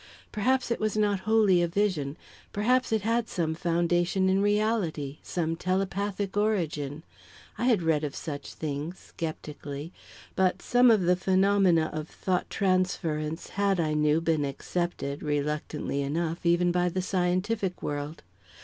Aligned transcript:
Perhaps 0.31 0.71
it 0.71 0.79
was 0.79 0.97
not 0.97 1.19
wholly 1.29 1.61
a 1.61 1.67
vision; 1.67 2.17
perhaps 2.51 2.91
it 2.91 3.03
had 3.03 3.29
some 3.29 3.53
foundation 3.53 4.29
in 4.29 4.41
reality, 4.41 5.19
some 5.21 5.55
telepathic 5.55 6.35
origin. 6.35 7.03
I 7.55 7.65
had 7.65 7.83
read 7.83 8.03
of 8.03 8.15
such 8.15 8.55
things, 8.55 9.13
sceptically; 9.15 9.93
but 10.35 10.59
some 10.63 10.89
of 10.89 11.01
the 11.03 11.15
phenomena 11.15 11.91
of 11.93 12.09
thought 12.09 12.49
transference 12.49 13.49
had, 13.49 13.79
I 13.79 13.93
knew, 13.93 14.19
been 14.21 14.43
accepted, 14.43 15.21
reluctantly 15.21 16.01
enough, 16.01 16.47
even 16.47 16.71
by 16.71 16.89
the 16.89 17.03
scientific 17.03 17.83
world. 17.83 18.23